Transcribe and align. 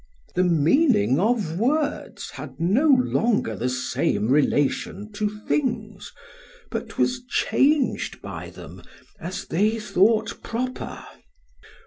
The 0.33 0.43
meaning 0.43 1.19
of 1.19 1.59
words 1.59 2.31
had 2.31 2.59
no 2.59 2.87
longer 2.87 3.55
the 3.55 3.69
same 3.69 4.29
relation 4.29 5.11
to 5.11 5.29
things, 5.29 6.11
but 6.71 6.97
was 6.97 7.21
changed 7.29 8.19
by 8.19 8.49
them 8.49 8.81
as 9.19 9.45
they 9.45 9.77
thought 9.79 10.41
proper. 10.41 11.05